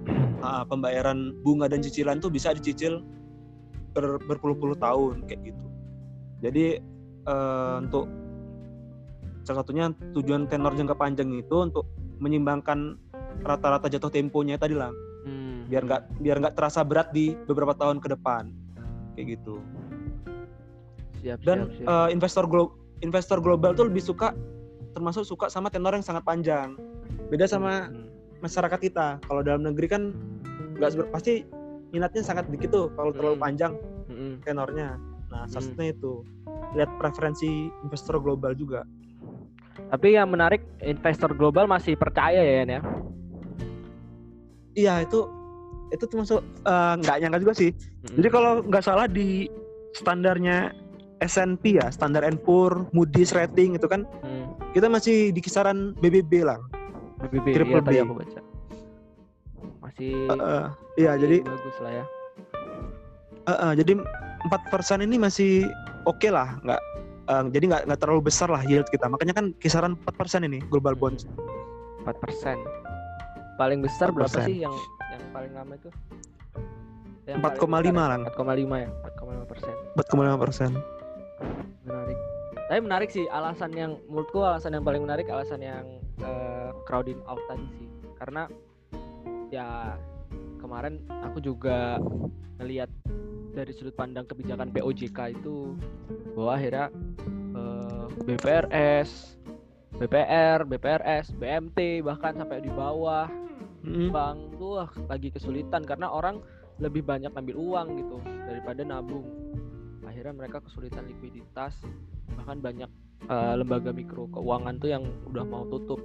[0.48, 3.04] ah, pembayaran bunga dan cicilan tuh bisa dicicil
[3.92, 5.66] ber- berpuluh-puluh tahun kayak gitu.
[6.40, 6.80] Jadi
[7.28, 8.08] eh, untuk
[9.44, 11.84] salah satunya tujuan tenor jangka panjang itu untuk
[12.18, 12.98] menyimbangkan
[13.42, 14.92] rata-rata jatuh temponya tadi lah
[15.24, 15.64] Hmm.
[15.72, 18.52] biar nggak biar nggak terasa berat di beberapa tahun ke depan
[19.16, 19.56] kayak gitu
[21.24, 21.88] siap dan siap, siap.
[21.88, 24.36] eh, investor glo investor global tuh lebih suka
[24.92, 26.76] termasuk suka sama tenor yang sangat panjang
[27.32, 28.04] beda sama Hmm.
[28.44, 30.12] masyarakat kita kalau dalam negeri kan
[30.76, 31.40] nggak pasti
[31.90, 33.44] minatnya sangat dikit tuh kalau terlalu Hmm.
[33.48, 33.72] panjang
[34.06, 34.34] Hmm.
[34.44, 35.00] tenornya
[35.32, 35.80] nah Hmm.
[35.80, 36.20] itu
[36.76, 38.84] lihat preferensi investor global juga
[39.74, 42.80] Tapi yang menarik investor global masih percaya ya Yan ya.
[44.74, 45.22] iya itu
[45.88, 48.18] itu termasuk eh, nggak nyangka juga sih Hmm.
[48.18, 49.46] jadi kalau nggak salah di
[49.94, 50.74] standarnya
[51.20, 54.50] S&P ya standar Poor Moody's rating itu kan Hmm.
[54.70, 56.58] kita masih di kisaran BBB lah
[57.22, 58.02] BBB Triple ya, tadi B.
[58.02, 58.40] aku baca.
[59.80, 60.64] Masih Eh, eh,
[60.96, 62.04] iya masih jadi bagus lah ya.
[63.44, 63.92] eh, eh, jadi
[64.42, 65.70] empat persen ini masih
[66.04, 66.82] oke lah nggak
[67.28, 70.96] eh, jadi nggak nggak terlalu besar lah yield kita makanya kan kisaran 4% ini global
[70.96, 71.24] bonds
[72.04, 72.60] 4%.
[73.56, 74.44] Paling besar berapa 4%.
[74.44, 74.74] sih yang
[75.08, 75.88] yang paling lama itu?
[77.24, 79.74] Yang 4,5 lah 4,5 ya, 4,5 persen.
[79.96, 80.70] 4,5 persen
[81.88, 82.18] Menarik.
[82.64, 85.84] Tapi menarik sih alasan yang menurutku alasan yang paling menarik alasan yang
[86.20, 87.88] eh, crowding out tadi sih.
[88.20, 88.48] Karena
[89.52, 89.96] ya
[90.60, 92.00] kemarin aku juga
[92.60, 92.88] ngelihat
[93.54, 95.78] dari sudut pandang kebijakan POJK itu
[96.34, 96.86] bahwa akhirnya
[97.54, 99.38] eh, BPRS,
[99.94, 103.30] BPR, BPRS, BMT bahkan sampai di bawah
[103.84, 106.40] bank tuh lagi kesulitan karena orang
[106.82, 108.16] lebih banyak ngambil uang gitu
[108.48, 109.28] daripada nabung.
[110.02, 111.78] Akhirnya mereka kesulitan likuiditas,
[112.34, 112.90] bahkan banyak
[113.30, 116.00] eh, lembaga mikro keuangan tuh yang udah mau tutup.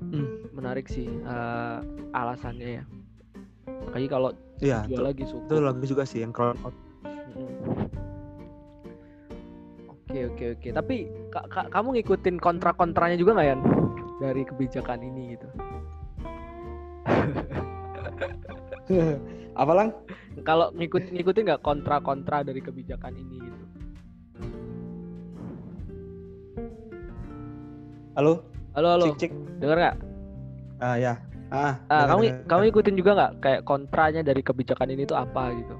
[0.00, 0.46] Hmm.
[0.54, 1.78] Menarik sih eh,
[2.14, 2.84] alasannya ya.
[3.64, 5.44] Apalagi kalau iya jual itu, lagi suku.
[5.46, 6.74] itu lagi juga sih yang crowd out.
[9.88, 10.68] Oke oke oke.
[10.70, 10.96] Tapi
[11.30, 13.60] ka- ka- kamu ngikutin kontra-kontranya juga nggak Yan
[14.22, 15.46] dari kebijakan ini gitu?
[19.54, 19.88] apa lang
[20.42, 23.64] Kalau ngikut ngikutin nggak kontra-kontra dari kebijakan ini gitu?
[28.14, 29.96] halo Halo halo, cik cik dengar nggak?
[30.78, 31.14] ah ya
[31.54, 32.46] ah dengar, kamu dengar.
[32.50, 35.76] kamu ikutin juga nggak kayak kontranya dari kebijakan ini tuh apa gitu?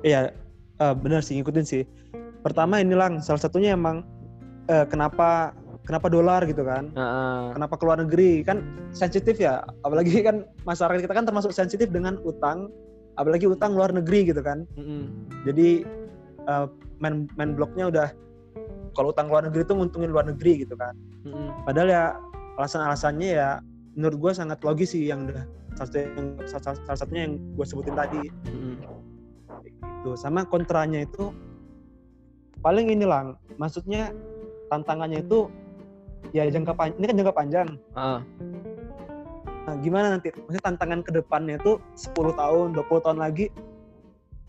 [0.00, 0.32] Iya,
[0.80, 1.84] eh, benar sih ngikutin sih.
[2.40, 4.00] Pertama ini lang, salah satunya emang
[4.72, 5.52] eh, kenapa
[5.84, 6.88] kenapa dolar gitu kan?
[6.96, 8.64] Nah, Kenapa ke luar negeri kan
[8.96, 9.60] sensitif ya?
[9.84, 12.72] Apalagi kan masyarakat kita kan termasuk sensitif dengan utang,
[13.20, 14.64] apalagi utang luar negeri gitu kan.
[14.80, 15.28] mm-mm.
[15.44, 15.84] Jadi
[16.48, 16.66] eh,
[17.00, 18.08] main main bloknya udah
[18.92, 20.94] kalau utang luar negeri itu nguntungin luar negeri gitu kan.
[21.24, 21.64] Mm-mm.
[21.64, 22.04] Padahal ya
[22.56, 23.48] alasan-alasannya ya
[23.94, 27.94] menurut gua sangat logis sih yang udah salah, satu yang- salah, satunya yang gue sebutin
[27.94, 28.22] tadi.
[28.46, 28.74] Mm-mm.
[30.00, 31.28] gitu sama kontranya itu
[32.60, 34.08] paling ini lang maksudnya
[34.68, 35.52] tantangannya itu
[36.32, 38.20] ya jangka panjang ini kan jangka panjang Ah,
[39.68, 43.52] nah, gimana nanti maksudnya tantangan ke depannya itu 10 tahun 20 tahun lagi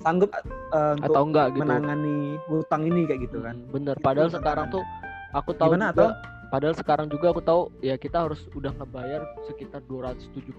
[0.01, 1.61] sanggup untuk atau enggak gitu?
[1.61, 3.95] menangani hutang ini kayak gitu kan Mm, Bener.
[3.97, 4.83] Padahal Itu sekarang tuh
[5.31, 6.09] aku tahu Gimana, juga.
[6.51, 10.51] Padahal sekarang juga aku tahu ya kita harus udah ngebayar sekitar 273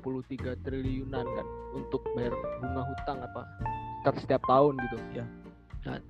[0.59, 3.44] triliunan kan untuk bayar bunga hutang apa
[4.00, 4.96] setiap setiap tahun gitu.
[5.12, 5.24] Ya.
[5.85, 6.00] Nah,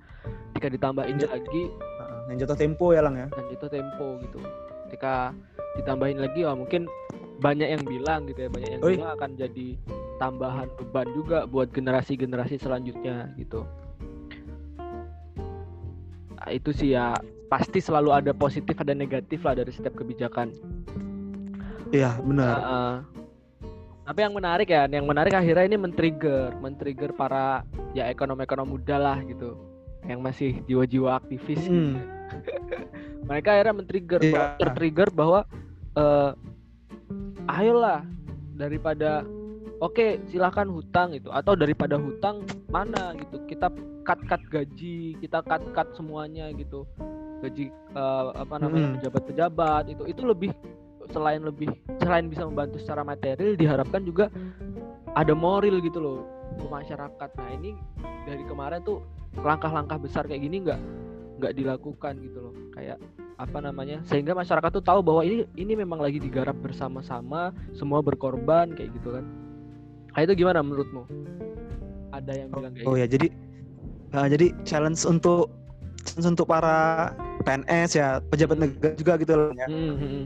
[0.55, 4.07] jika ditambah ini Injek- lagi Heeh, yang jatuh tempo ya lang ya dan itu tempo
[4.23, 4.39] gitu.
[4.87, 5.35] Ketika
[5.75, 6.87] ditambahin lagi ya mungkin
[7.43, 8.95] banyak yang bilang gitu ya, banyak yang Oi.
[8.95, 9.67] bilang akan jadi
[10.23, 13.67] tambahan beban juga buat generasi-generasi selanjutnya gitu.
[16.33, 17.15] Nah, itu sih ya
[17.47, 20.51] pasti selalu ada positif ada negatif lah dari setiap kebijakan.
[21.93, 22.93] iya benar Heeh.
[24.03, 27.61] tapi yang menarik ya, yang menarik akhirnya ini men-trigger, men-trigger para
[27.93, 29.53] ya ekonom-ekonom muda lah gitu,
[30.03, 31.61] yang masih jiwa-jiwa aktivis.
[31.61, 31.95] gitu Mm.
[31.95, 32.03] ya.
[33.29, 34.33] Mereka akhirnya men-trigger, Iya.
[34.33, 35.39] bahwa- ter-trigger bahwa
[35.93, 36.31] eh,
[37.47, 38.01] ayolah
[38.53, 39.21] daripada
[39.83, 43.43] oke silahkan hutang itu atau daripada hutang mana gitu.
[43.51, 43.67] Kita
[44.07, 46.87] cut cut gaji kita cut cut semuanya gitu.
[47.43, 48.95] Gaji eh, apa namanya Mm.
[49.03, 50.03] pejabat-pejabat itu.
[50.07, 50.55] Itu lebih
[51.11, 51.67] selain lebih
[51.99, 54.31] selain bisa membantu secara material diharapkan juga
[55.13, 56.23] ada moral gitu loh
[56.55, 57.29] ke masyarakat.
[57.35, 57.75] Nah ini
[58.23, 59.03] dari kemarin tuh
[59.35, 60.79] langkah-langkah besar kayak gini nggak
[61.43, 62.53] nggak dilakukan gitu loh.
[62.71, 63.03] Kayak
[63.35, 68.71] apa namanya sehingga masyarakat tuh tahu bahwa ini ini memang lagi digarap bersama-sama semua berkorban
[68.71, 69.25] kayak gitu kan
[70.13, 71.03] nah, itu gimana menurutmu
[72.13, 73.27] ada yang bilang kayak oh ya jadi
[74.13, 75.49] eh, jadi challenge untuk
[76.05, 77.11] challenge untuk para
[77.43, 78.63] PNS ya pejabat Hmm.
[78.69, 79.93] negara juga gitu loh ya gitu?
[79.97, 80.25] Hmm.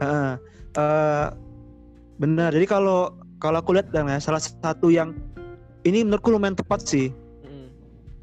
[0.00, 0.32] Heeh.
[0.74, 1.26] Eh,
[2.18, 2.50] benar.
[2.50, 5.14] Jadi kalau kalau aku lihat dan ya, salah satu yang
[5.84, 7.12] ini menurutku lumayan tepat sih.
[7.44, 7.68] Hmm,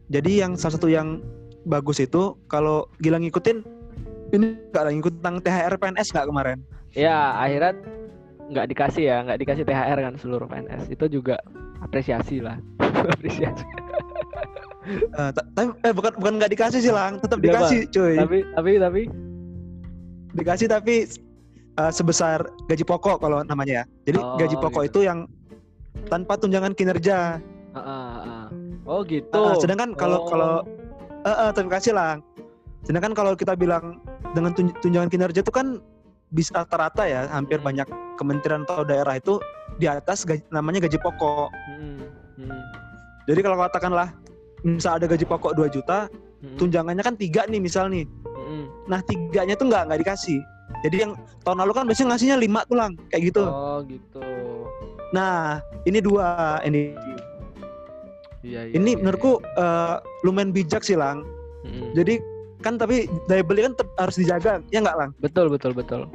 [0.09, 1.21] Jadi yang salah satu yang
[1.63, 3.61] bagus itu kalau Gilang ngikutin
[4.33, 6.57] ini nggak lagi ikut tentang THR PNS nggak kemarin?
[6.91, 7.77] Ya akhirnya
[8.51, 10.83] nggak dikasih ya, nggak dikasih THR kan seluruh PNS.
[10.87, 11.39] Itu juga
[11.79, 12.59] apresiasi lah,
[13.15, 13.63] apresiasi.
[14.83, 17.57] Eh, ta- tapi eh, bukan bukan nggak dikasih sih lang, tetap Dia apa?
[17.63, 18.15] dikasih cuy.
[18.17, 19.01] tapi tapi tapi
[20.31, 20.95] Dikasih tapi
[21.75, 23.83] eh, sebesar gaji pokok kalau namanya ya.
[24.05, 24.91] Jadi Oh, gaji pokok gitu.
[24.91, 25.19] itu yang
[26.07, 27.39] tanpa tunjangan kinerja.
[28.83, 29.41] oh gitu.
[29.57, 30.27] Sedangkan kalau Oh.
[30.27, 30.51] kalau
[31.21, 32.19] eh eh, terima kasih lang.
[32.81, 35.77] Sedangkan kalau kita bilang dengan tun- tunjangan kinerja itu kan
[36.31, 37.67] bisa rata-rata ya, hampir Hmm.
[37.67, 39.37] banyak kementerian atau daerah itu
[39.75, 41.51] di atas gaji, namanya gaji pokok.
[41.51, 41.99] Hmm,
[42.39, 42.61] hmm,
[43.27, 44.09] Jadi kalau katakanlah
[44.63, 46.07] misal ada gaji pokok 2 juta,
[46.41, 48.07] hmm, tunjangannya kan tiga nih misal nih.
[48.25, 48.65] hmm.
[48.87, 50.39] Nah tiganya tuh nggak nggak dikasih.
[50.81, 51.11] Jadi yang
[51.43, 53.43] tahun lalu kan biasanya ngasihnya lima tuh lang, kayak gitu.
[53.43, 54.23] Oh gitu.
[55.11, 56.95] Nah ini dua ini.
[58.41, 61.21] Iya, iya, Ini iya, menurutku eh, lumayan bijak sih lang.
[61.61, 61.93] Hmm.
[61.93, 62.17] Jadi
[62.65, 65.09] kan tapi daya beli kan harus dijaga, ya nggak lang?
[65.21, 66.05] betul betul betul.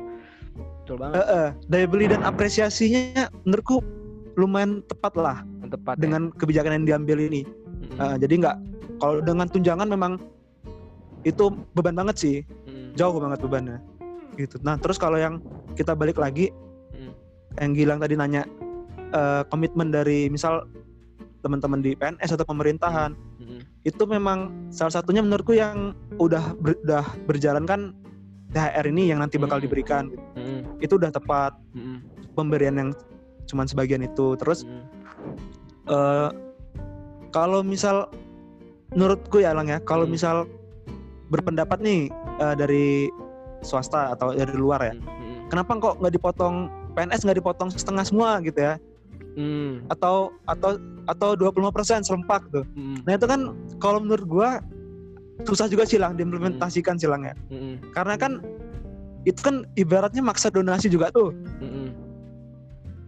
[0.87, 1.19] Betul banget.
[1.19, 3.83] Eh, eh, daya beli dan apresiasinya menurutku
[4.39, 6.07] lumayan tepat lah tepat ya.
[6.07, 7.43] dengan kebijakan yang diambil ini.
[7.43, 7.99] Mm-mm.
[7.99, 8.57] Eh, jadi nggak
[9.03, 10.23] kalau dengan tunjangan memang
[11.27, 12.37] itu beban banget sih,
[12.71, 12.95] Mm-mm.
[12.95, 13.83] jauh banget bebannya.
[14.39, 14.63] Gitu.
[14.63, 15.43] Nah terus kalau yang
[15.75, 16.55] kita balik lagi,
[16.95, 17.11] Mm.
[17.59, 18.47] yang Gilang tadi nanya
[19.11, 20.71] eh, komitmen dari misal
[21.43, 23.11] teman-teman di PNS atau pemerintahan
[23.43, 23.59] Mm-mm.
[23.83, 27.91] itu memang salah satunya menurutku yang udah ber- udah berjalan kan
[28.51, 29.65] THR ini yang nanti bakal Hmm.
[29.67, 30.05] diberikan
[30.35, 30.79] Mm-mm.
[30.79, 32.03] itu udah tepat Mm-mm.
[32.35, 32.91] pemberian yang
[33.47, 34.67] cuman sebagian itu terus
[35.87, 36.31] eh
[37.31, 38.11] kalau misal
[38.91, 40.15] menurutku ya Lang ya kalau Hmm.
[40.15, 40.37] misal
[41.29, 43.11] berpendapat nih eh, dari
[43.63, 44.95] swasta atau dari luar ya
[45.47, 48.75] kenapa kok nggak dipotong PNS nggak dipotong setengah semua gitu ya
[49.37, 49.85] Mm.
[49.93, 53.05] atau atau atau 25% serempak tuh Mm.
[53.05, 54.65] nah itu kan kalau menurut gua
[55.43, 57.93] susah juga sih Lang diimplementasikan sih Lang ya Mm-mm.
[57.93, 58.41] karena kan
[59.23, 61.35] itu kan ibaratnya maksa donasi juga tuh.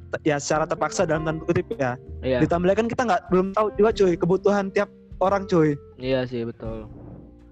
[0.09, 2.41] T- ya secara terpaksa dalam tanda kutip ya Iya.
[2.41, 4.89] ditambah kan kita nggak belum tahu juga cuy kebutuhan tiap
[5.19, 6.89] orang cuy Iya sih betul.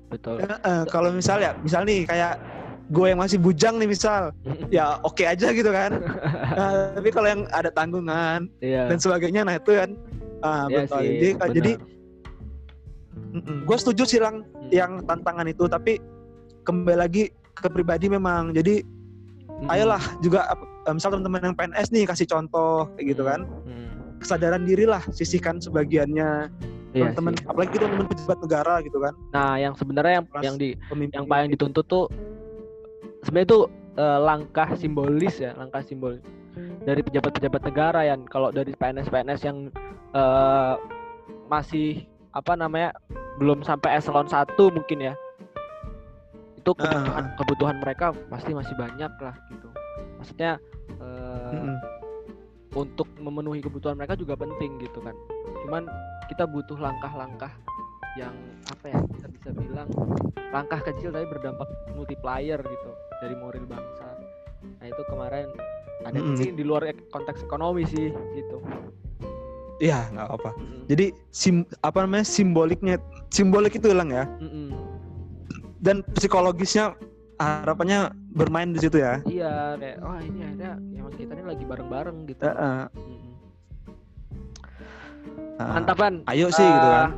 [0.08, 0.40] Betul.
[0.40, 2.40] Eh, eh, kalau misal ya misal nih kayak
[2.88, 4.32] gue yang masih bujang nih misal
[4.68, 6.00] ya oke aja gitu kan
[6.58, 8.88] Nah, tapi kalau yang ada tanggungan Iya.
[8.88, 9.90] dan sebagainya nah itu kan
[10.40, 11.48] ah, Iya betul sih, jadi benar.
[11.52, 11.72] jadi
[13.36, 14.70] gue setuju sih lang Mm.
[14.72, 16.00] yang tantangan itu tapi
[16.62, 19.68] kembali lagi ke pribadi memang jadi Mm-mm.
[19.68, 20.50] ayolah juga
[20.84, 24.18] eh, misal teman-teman yang PNS nih kasih contoh kayak gitu kan Mm.
[24.18, 26.50] kesadaran diri lah sisihkan sebagiannya
[26.90, 27.44] Iya teman-teman sih.
[27.46, 31.26] apalagi teman-teman pejabat negara gitu kan Nah, yang sebenarnya yang Kelas yang di pemimpin yang
[31.26, 32.06] paling dituntut tuh
[33.22, 33.60] sebenarnya itu
[33.96, 36.20] eh, langkah simbolis ya, langkah simbolis
[36.82, 39.68] dari pejabat-pejabat negara yang kalau dari PNS-PNS yang
[40.10, 40.74] eh,
[41.46, 42.92] masih apa namanya
[43.40, 45.14] belum sampai eselon 1 mungkin ya.
[46.60, 47.34] Itu kebutuhan, Ah.
[47.40, 49.68] kebutuhan mereka pasti masih banyak lah gitu.
[50.20, 50.60] Maksudnya
[51.00, 51.76] eh, Mm-mm.
[52.76, 55.16] untuk memenuhi kebutuhan mereka juga penting gitu kan.
[55.64, 55.88] Cuman
[56.28, 57.52] kita butuh langkah-langkah
[58.16, 58.32] yang
[58.68, 59.88] apa ya kita bisa bilang
[60.50, 64.08] langkah kecil tapi berdampak multiplier gitu dari moral bangsa.
[64.80, 65.48] Nah itu kemarin
[66.02, 68.58] ada ini di luar ek- konteks ekonomi sih gitu.
[69.76, 70.80] Iya nggak apa Mm-mm.
[70.88, 72.96] jadi sim apa namanya simboliknya
[73.28, 74.72] simbolik itu hilang ya Mm-mm.
[75.84, 76.96] dan psikologisnya
[77.36, 82.18] harapannya bermain di situ ya Iya kayak wah ini ada emang kita ini lagi bareng-bareng
[82.32, 82.40] gitu.
[82.40, 82.84] Eh, eh.
[82.96, 83.32] Mm-mm.
[85.56, 86.14] Ah, Mantap kan?
[86.28, 87.12] ayo sih gitu kan Ah,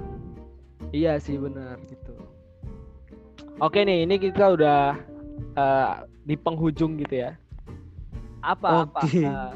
[0.91, 2.15] Iya sih benar gitu.
[3.59, 4.95] Oke nih, ini kita udah
[5.55, 5.91] eh,
[6.23, 7.35] di penghujung gitu ya.
[8.41, 9.23] Apa apa Oke.
[9.23, 9.53] eh,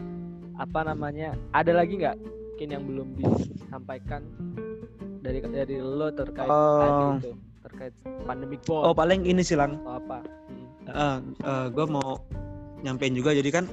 [0.59, 1.35] apa namanya?
[1.55, 2.17] Ada lagi nggak
[2.53, 4.23] mungkin yang belum disampaikan
[5.25, 7.17] dari dari lo terkait tadi Oh.
[7.17, 7.33] itu
[7.65, 7.95] terkait
[8.29, 10.19] pandemic oh paling ini sih lang atau apa?
[10.85, 11.73] Hmm.
[11.73, 12.21] gue mau
[12.85, 13.65] nyampein juga jadi kan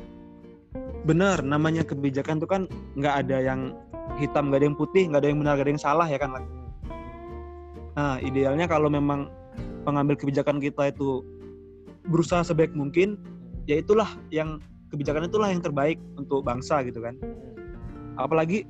[1.04, 2.62] bener namanya kebijakan tuh kan
[2.96, 3.76] nggak ada yang
[4.16, 6.32] hitam nggak ada yang putih nggak ada yang benar nggak ada yang salah ya kan
[6.32, 6.46] Lang?
[8.00, 9.28] nah idealnya kalau memang
[9.84, 11.20] pengambil kebijakan kita itu
[12.08, 13.20] berusaha sebaik mungkin
[13.68, 17.20] ya itulah yang kebijakan itulah yang terbaik untuk bangsa gitu kan
[18.20, 18.68] apalagi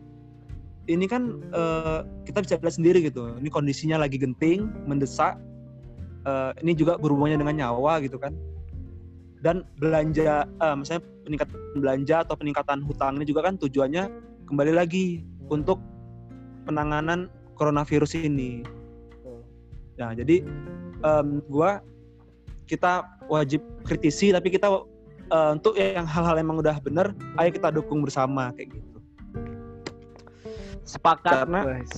[0.90, 3.34] ini kan eh, kita bisa lihat sendiri gitu.
[3.42, 5.38] Ini kondisinya lagi genting mendesak
[6.28, 8.36] Eh, ini juga berhubungannya dengan nyawa gitu kan.
[9.40, 14.12] Dan belanja eh, misalnya peningkatan belanja atau peningkatan hutang ini juga kan tujuannya
[14.52, 15.80] kembali lagi untuk
[16.68, 18.68] penanganan coronavirus ini.
[19.96, 20.44] Nah jadi
[21.04, 21.80] em, gua
[22.68, 24.68] kita wajib kritisi tapi kita
[25.32, 28.99] eh, untuk yang hal-hal emang udah bener ayo kita dukung bersama kayak gitu
[30.90, 31.46] Sepakat.
[31.46, 31.94] Karena- guys.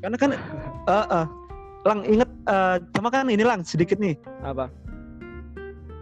[0.00, 0.30] karena kan
[0.92, 1.26] eh, eh,
[1.84, 4.72] lang inget eh, cuma kan ini lang sedikit nih apa?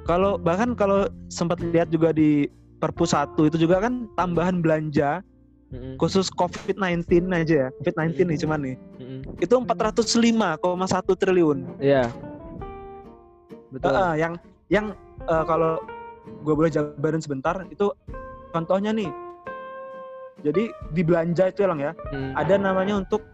[0.04, 2.46] Kalau bahkan kalau sempat lihat juga di
[2.78, 5.24] Perpu 1 itu juga kan tambahan belanja
[5.72, 5.96] Mm-mm.
[5.96, 7.68] khusus COVID-19 aja ya.
[7.80, 8.76] COVID-19 nih cuman nih.
[9.00, 9.20] Mm-mm.
[9.40, 11.58] Itu 405,1 triliun.
[11.80, 12.12] Iya.
[13.72, 13.88] Betul.
[13.90, 14.32] Heeh, yang
[14.68, 14.86] yang
[15.24, 15.80] eh, kalau
[16.44, 17.88] gue boleh jabarin sebentar itu
[18.52, 19.08] contohnya nih.
[20.44, 22.32] Jadi di belanja itu ya lang ya, Mm.
[22.36, 23.24] ada namanya untuk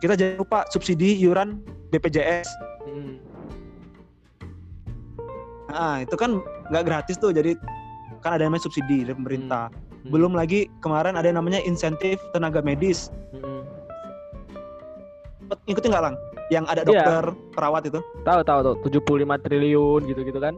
[0.00, 1.60] kita jangan lupa subsidi iuran
[1.92, 2.48] BPJS.
[2.88, 3.14] Mm.
[5.68, 6.40] Nah, itu kan
[6.72, 7.52] nggak gratis tuh, jadi
[8.24, 9.68] kan ada namanya subsidi dari pemerintah.
[9.68, 10.08] Hmm.
[10.08, 13.12] Belum lagi kemarin ada yang namanya insentif tenaga medis.
[13.36, 13.64] Mm-mm.
[15.68, 16.16] Ikutin nggak lang?
[16.48, 16.88] Yang ada Iya.
[16.88, 18.00] dokter perawat itu.
[18.24, 20.56] Tahu tahu tuh 75 triliun gitu-gitu kan.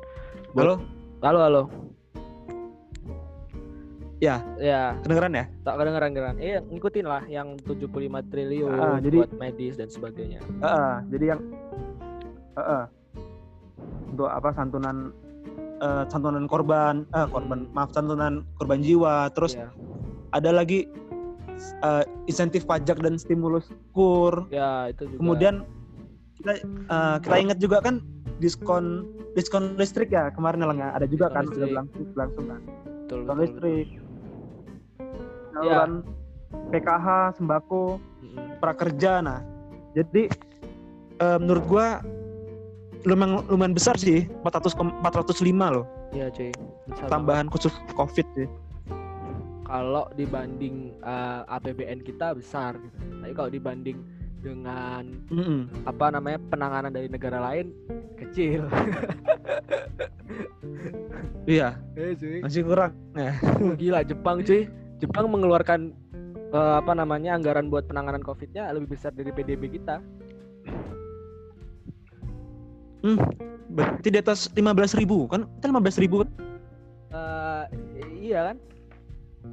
[0.54, 0.78] Halo,
[1.24, 1.62] Halo halo.
[4.16, 4.40] Ya.
[4.56, 5.44] Ya, kedengeran ya?
[5.60, 6.36] tak kedengeran kedengeran.
[6.38, 7.84] Eh, ngikutin lah yang 75
[8.26, 10.40] triliun Ah, jadi- buat medis dan sebagainya.
[10.40, 11.40] Heeh, jadi yang
[12.54, 12.84] heeh.
[14.06, 15.12] untuk apa santunan
[15.76, 19.68] eh, santunan korban eh, korban maaf santunan korban jiwa terus ya,
[20.32, 20.88] ada lagi
[21.82, 25.20] eh, insentif pajak dan stimulus kur ya itu juga.
[25.20, 25.54] kemudian
[26.34, 28.00] kita eh, kita ingat juga kan
[28.38, 31.68] diskon diskon listrik ya kemarin ya Lang, ya ada juga Diskon kan sudah listrik.
[31.68, 34.05] berlangsung berlangsung kan betul, diskon betul, listrik betul.
[35.56, 35.92] Saluran
[36.68, 38.60] PKH sembako Mm-mm.
[38.60, 39.40] prakerja nah
[39.92, 40.28] jadi
[41.16, 41.86] eh, menurut gua
[43.02, 45.40] lumayan lumayan besar sih 400 kom- 405
[45.72, 46.48] loh Iya cuy.
[46.86, 47.10] Besar banget.
[47.10, 48.48] tambahan khusus covid sih
[49.62, 52.94] Kalau dibanding eh, APBN kita besar gitu.
[53.18, 53.98] Tapi kalau dibanding
[54.38, 55.66] dengan Mm-mm.
[55.82, 57.74] apa namanya penanganan dari negara lain
[58.16, 58.62] kecil.
[61.46, 62.38] iya Eh cuy.
[62.42, 63.32] masih kurang ya
[63.74, 64.70] gila Jepang cuy.
[65.06, 65.80] Jepang mengeluarkan
[66.50, 70.02] eh, apa namanya anggaran buat penanganan COVID-nya lebih besar dari PDB kita.
[73.66, 76.30] berarti di atas 15.000 ribu kan kita 15.000 ribu kan
[77.06, 77.64] Eh,
[78.20, 78.56] iya kan?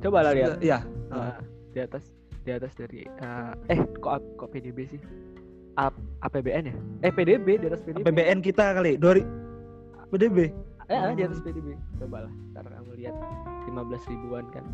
[0.02, 0.58] Coba lah lihat.
[0.58, 0.82] iya
[1.14, 1.34] Eh,
[1.70, 2.10] di atas
[2.42, 4.98] di atas dari eh, eh kok kok PDB sih?
[5.78, 5.94] A,
[6.26, 6.76] APBN ya?
[7.02, 8.02] Eh PDB di atas PDB.
[8.04, 9.30] PBN kita kali dua ri-
[10.10, 10.50] PDB
[10.84, 11.78] Eh, eh, di atas PDB.
[11.96, 13.16] Coba lah, ntar kamu lihat
[13.70, 14.66] 15 ribuan kan.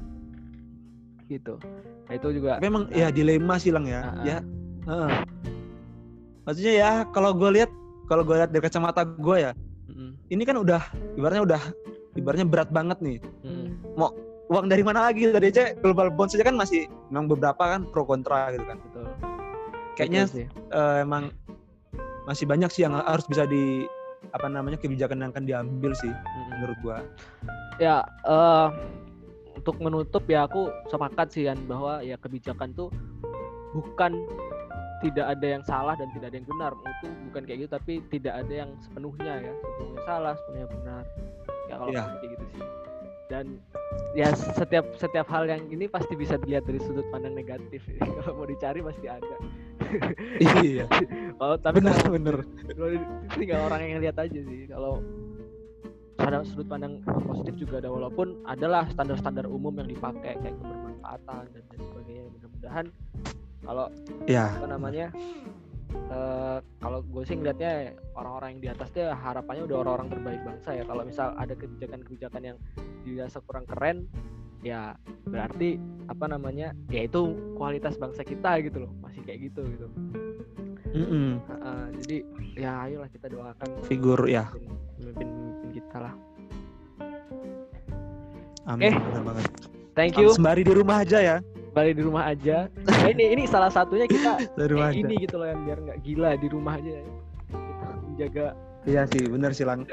[1.29, 1.53] Gitu.
[2.09, 4.25] Nah, itu juga Tapi emang ya dilema sih lang ya ah.
[4.25, 4.37] ya
[4.89, 5.11] Heeh.
[6.43, 7.69] maksudnya ya kalau gue lihat
[8.09, 9.51] kalau gue lihat dari kacamata gue ya
[9.85, 10.81] Mm-mm, ini kan udah
[11.13, 11.61] ibaratnya udah
[12.17, 14.01] ibaratnya berat banget nih mm-mm.
[14.49, 18.01] uang dari mana lagi dari aja global bonds saja kan masih memang beberapa kan pro
[18.01, 19.05] kontra gitu kan betul.
[19.93, 20.45] kayaknya Betul sih.
[20.73, 21.29] eh, emang
[22.25, 23.85] masih banyak sih yang harus bisa di
[24.33, 26.09] apa namanya kebijakan yang akan diambil sih
[26.57, 26.97] menurut gua
[27.77, 28.67] ya eh
[29.69, 32.89] untuk menutup ya aku sepakat sih kan bahwa ya kebijakan tuh
[33.77, 34.17] bukan
[35.05, 36.73] tidak ada yang salah dan tidak ada yang benar.
[36.73, 39.53] Itu bukan kayak gitu tapi tidak ada yang sepenuhnya ya.
[39.53, 41.03] Sepenuhnya salah sepenuhnya benar.
[41.69, 42.01] Ya kalau Iya.
[42.17, 42.63] kayak gitu sih.
[43.29, 43.45] Dan
[44.17, 47.85] ya setiap setiap hal yang ini pasti bisa dilihat dari sudut pandang negatif.
[48.17, 49.35] Kalau mau dicari pasti ada.
[50.41, 50.89] Iya.
[51.39, 54.65] Kalau tapi kalau di- tinggal orang yang lihat aja sih.
[54.65, 54.97] Kalau
[56.29, 61.61] ada sudut pandang positif juga ada walaupun adalah standar-standar umum yang dipakai kayak kebermanfaatan dan
[61.73, 62.23] lain sebagainya.
[62.29, 62.85] Mudah-mudahan
[63.65, 63.85] kalau
[64.29, 64.45] ya.
[64.55, 65.07] apa namanya
[65.89, 70.41] eh kalau gue sih ngeliatnya orang-orang yang di atas tuh ya harapannya udah orang-orang terbaik
[70.45, 70.83] bangsa ya.
[70.85, 72.57] Kalau misal ada kebijakan-kebijakan yang
[73.01, 74.05] dirasa kurang keren
[74.59, 75.79] ya berarti
[76.11, 79.87] apa namanya ya itu kualitas bangsa kita gitu loh masih kayak gitu gitu
[80.91, 81.27] Mm-mm.
[81.39, 82.17] Heeh, jadi
[82.55, 84.49] ya ayolah kita doakan figur ya.
[84.99, 85.29] pemimpin
[85.71, 86.13] kita lah.
[88.65, 88.95] Amin Eh.
[88.95, 89.45] bener banget.
[89.93, 90.29] Thank you.
[90.31, 91.37] Sembari di rumah aja ya.
[91.69, 92.65] Balik di rumah aja.
[92.81, 94.95] Nah, ini ini salah satunya kita kayak aja.
[94.95, 96.91] gini gitu loh yang biar nggak gila di rumah aja
[97.47, 98.45] kita menjaga.
[98.83, 99.85] Iya sih bener sih lang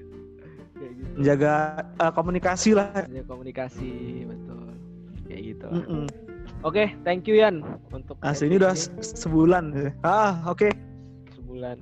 [0.78, 1.10] kayak gitu.
[1.16, 1.52] Menjaga
[1.96, 2.90] eh, komunikasi lah.
[3.02, 3.90] Menjaga komunikasi
[4.24, 4.62] betul.
[5.26, 5.64] Kayak gitu.
[5.66, 5.74] Lah.
[5.76, 6.04] Mm-mm.
[6.62, 10.68] Oke thank you Yan untuk Asli ini udah se- sebulan ah oke.
[11.32, 11.76] Sebulan.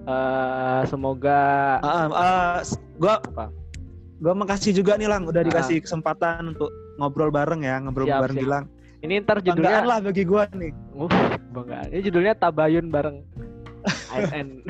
[0.00, 1.40] Eh, semoga
[1.80, 3.52] ah, s- gua apa?
[4.18, 5.46] gua makasih juga nih lang udah Ah.
[5.46, 8.44] dikasih kesempatan untuk ngobrol bareng ya ngobrol Siap, bareng siap.
[8.44, 8.64] Gilang.
[9.00, 10.72] Ini ntar banggaan judulnya lah bagi gua nih.
[10.92, 11.08] Uh,
[11.50, 11.86] banggaan.
[11.88, 13.18] Ini judulnya tabayun bareng.
[14.12, 14.60] ASN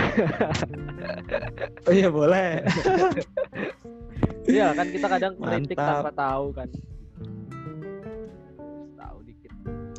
[1.82, 2.62] oh iya boleh.
[4.46, 6.02] Iya kan kita kadang kritik Mantap.
[6.02, 6.68] tanpa tahu kan.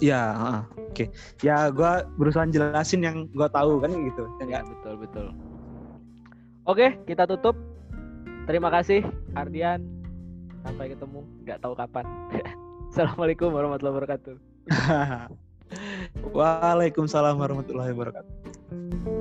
[0.02, 1.14] Ya ah, oke
[1.46, 5.28] ya gua berusaha jelasin yang gua tahu kan gitu ya Ya, betul betul.
[6.68, 7.58] Oke, kita tutup.
[8.46, 9.82] Terima kasih Ardian.
[10.62, 12.06] Sampai ketemu, nggak tahu kapan.
[12.92, 14.36] Assalamualaikum warahmatullahi wabarakatuh.
[16.36, 19.21] Waalaikumsalam warahmatullahi wabarakatuh